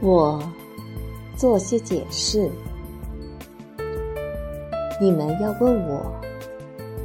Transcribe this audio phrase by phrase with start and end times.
[0.00, 0.40] 我
[1.36, 2.48] 做些解释。
[5.00, 6.12] 你们要问我，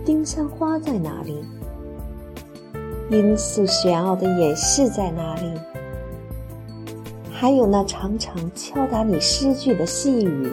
[0.05, 1.43] 丁香花在哪里？
[3.09, 5.51] 阴肃玄奥的掩饰在哪里？
[7.31, 10.51] 还有那常常敲打你诗句的细雨，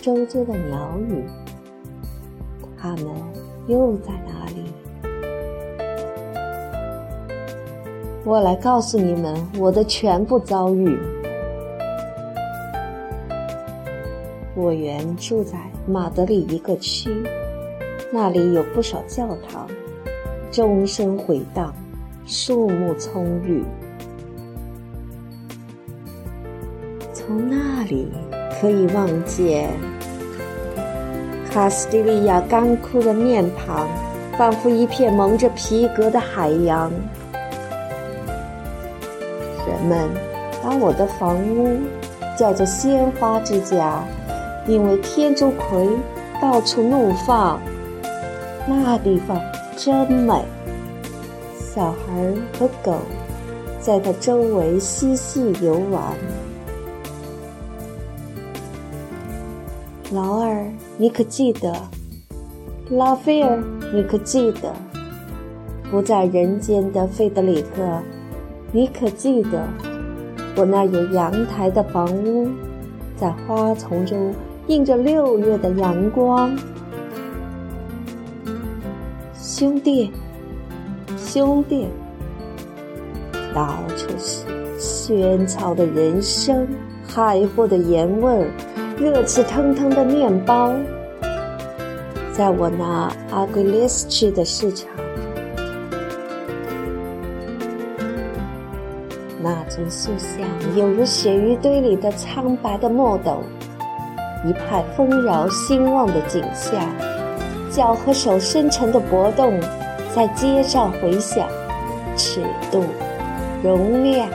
[0.00, 1.24] 周遭的鸟语，
[2.78, 3.06] 它们
[3.66, 4.64] 又在哪里？
[8.24, 10.98] 我来告诉你们我的全部遭遇。
[14.62, 15.58] 我原住在
[15.88, 17.10] 马德里一个区，
[18.12, 19.66] 那里有不少教堂，
[20.52, 21.74] 钟声回荡，
[22.26, 23.64] 树木葱郁。
[27.12, 28.12] 从那里
[28.60, 29.68] 可以望见
[31.50, 33.88] 卡斯蒂利亚干枯的面庞，
[34.38, 36.88] 仿佛一片蒙着皮革的海洋。
[39.66, 40.08] 人们
[40.62, 41.80] 把我的房屋
[42.38, 44.04] 叫做“鲜花之家”，
[44.66, 45.88] 因为天竺葵
[46.40, 47.60] 到处怒放。
[48.66, 49.40] 那地方
[49.76, 50.42] 真美，
[51.74, 52.98] 小孩和狗
[53.80, 56.02] 在它周围嬉戏游玩。
[60.12, 61.74] 劳尔，你可记得？
[62.90, 63.58] 拉斐尔，
[63.92, 64.72] 你可记得？
[65.90, 68.02] 不在人间的费德里克，
[68.70, 69.66] 你可记得？
[70.54, 72.48] 我那有阳台的房屋，
[73.16, 74.34] 在花丛中
[74.68, 76.56] 映着六月的阳光。
[79.34, 80.10] 兄弟，
[81.16, 81.88] 兄弟，
[83.54, 84.46] 到处是
[84.78, 86.66] 喧嘈的人声，
[87.06, 88.46] 海货的盐味儿。
[88.98, 90.72] 热气腾腾的面包，
[92.32, 94.88] 在我那阿格列斯区的市场，
[99.42, 100.46] 那尊塑像
[100.76, 103.42] 犹如鳕鱼堆里的苍白的墨斗，
[104.44, 106.80] 一派丰饶兴旺的景象。
[107.70, 109.58] 脚和手深沉的搏动，
[110.14, 111.48] 在街上回响，
[112.16, 112.84] 尺度、
[113.62, 114.28] 容量、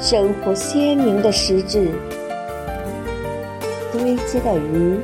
[0.00, 1.90] 生活鲜明的实质。
[3.92, 5.00] 堆积的鱼，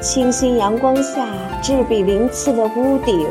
[0.00, 1.26] 清新阳光下
[1.60, 3.28] 质比鳞次的屋顶，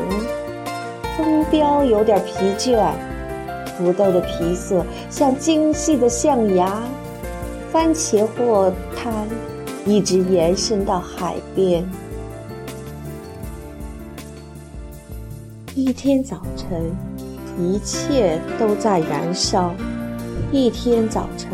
[1.16, 2.78] 风雕有点疲倦，
[3.76, 6.80] 土豆的皮色像精细的象牙，
[7.72, 9.12] 番茄货摊
[9.86, 11.84] 一直延伸到海边。
[15.74, 16.90] 一天早晨，
[17.58, 19.70] 一切都在燃烧；
[20.50, 21.50] 一天早晨，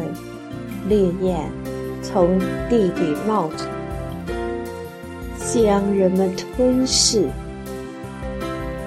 [0.89, 1.51] 烈焰。
[2.03, 3.67] 从地底冒出，
[5.37, 7.29] 将人们吞噬。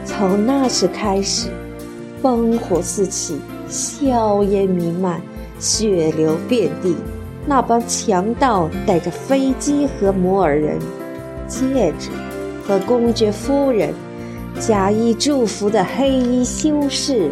[0.04, 1.50] 从那时开始，
[2.24, 3.40] 烽火四起，
[3.70, 5.22] 硝烟弥漫，
[5.60, 6.96] 血流遍地。
[7.46, 10.80] 那帮强盗带着飞机和摩尔人、
[11.48, 12.09] 戒指
[12.66, 13.94] 和公爵夫人，
[14.59, 17.30] 假意祝福的黑衣修士，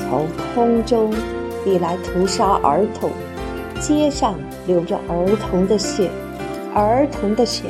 [0.00, 1.12] 从空中
[1.62, 3.10] 飞来屠杀儿童。
[3.80, 4.34] 街上
[4.66, 6.08] 流着儿童的血，
[6.72, 7.64] 儿童的血，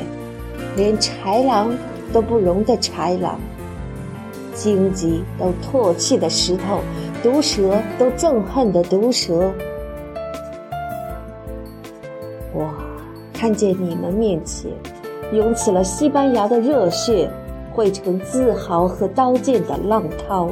[0.77, 1.75] 连豺狼
[2.13, 3.39] 都不容的豺狼，
[4.53, 6.81] 荆棘都唾弃的石头，
[7.23, 9.51] 毒蛇都憎恨的毒蛇。
[13.43, 14.71] 看见你们面前
[15.33, 17.29] 涌起了西班牙的热血，
[17.73, 20.49] 汇成自豪和刀剑的浪涛，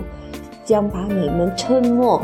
[0.65, 2.21] 将把你们吞没。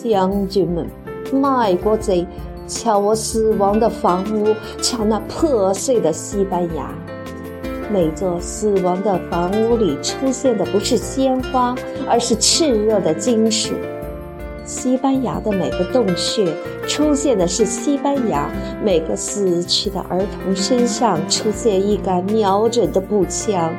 [0.00, 0.86] 将军们，
[1.32, 2.24] 卖国贼，
[2.68, 6.94] 瞧我死亡的房屋，瞧那破碎的西班牙。
[7.90, 11.74] 每座死亡的房屋里出现的不是鲜花，
[12.08, 13.74] 而是炽热的金属。
[14.72, 16.50] 西班牙的每个洞穴
[16.88, 18.50] 出现的是西班牙，
[18.82, 23.70] 每个死去的儿童身上出现一杆瞄准的步枪。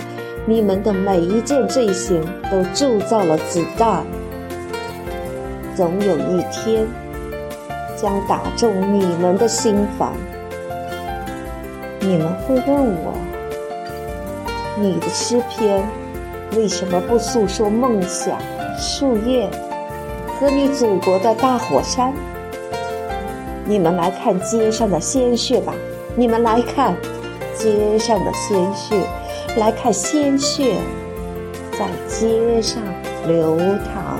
[0.45, 4.05] 你们的每一件罪行都铸造了子弹。
[5.75, 6.85] 总有一天，
[7.99, 10.13] 将打中你们的心房。
[12.01, 12.67] 你们会问
[13.03, 13.13] 我：
[14.79, 15.83] 你的诗篇
[16.55, 18.37] 为什么不诉说梦想、
[18.77, 19.49] 树叶
[20.43, 22.13] 和你祖国的大火山？
[23.65, 25.73] 你们来看街上的鲜血吧！
[26.17, 26.93] 你们来看
[27.57, 28.99] 街上的鲜血，
[29.55, 30.75] 来看鲜血
[31.71, 32.83] 在街上
[33.25, 33.55] 流
[33.85, 34.12] 淌。